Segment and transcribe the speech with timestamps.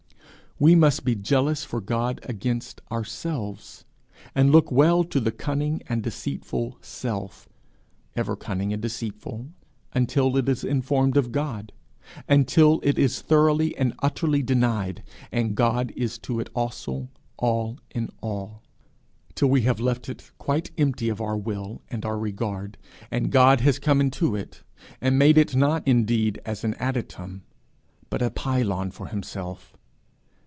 [0.59, 3.83] We must be jealous for God against ourselves,
[4.35, 7.49] and look well to the cunning and deceitful Self
[8.15, 9.49] ever cunning and deceitful
[9.93, 11.73] until it is informed of God
[12.29, 15.01] until it is thoroughly and utterly denied,
[15.31, 18.61] and God is to it also All in all
[19.33, 22.77] till we have left it quite empty of our will and our regard,
[23.09, 24.61] and God has come into it,
[25.01, 27.41] and made it not indeed an adytum,
[28.11, 29.75] but a pylon for himself.